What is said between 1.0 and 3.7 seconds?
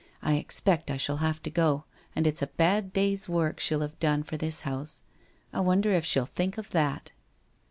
have to go, and it's a bad day's work